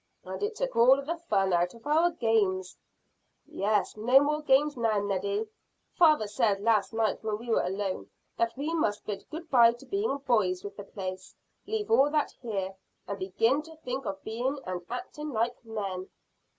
"And 0.25 0.41
it 0.41 0.55
took 0.55 0.75
all 0.75 0.99
the 1.03 1.15
fun 1.29 1.53
out 1.53 1.75
of 1.75 1.85
our 1.85 2.09
games." 2.09 2.75
"Yes, 3.45 3.95
no 3.95 4.19
more 4.19 4.41
games 4.41 4.75
now, 4.75 4.99
Neddy. 4.99 5.47
Father 5.93 6.25
said 6.25 6.59
last 6.59 6.91
night 6.91 7.23
when 7.23 7.37
we 7.37 7.49
were 7.49 7.61
alone 7.61 8.09
that 8.35 8.57
we 8.57 8.73
must 8.73 9.05
bid 9.05 9.29
good 9.29 9.47
bye 9.51 9.73
to 9.73 9.85
being 9.85 10.17
boys 10.17 10.63
with 10.63 10.75
the 10.75 10.85
place 10.85 11.35
leave 11.67 11.91
all 11.91 12.09
that 12.09 12.31
here, 12.41 12.73
and 13.07 13.19
begin 13.19 13.61
to 13.61 13.75
think 13.75 14.05
of 14.07 14.23
being 14.23 14.57
and 14.65 14.83
acting 14.89 15.29
like 15.29 15.63
men." 15.63 16.09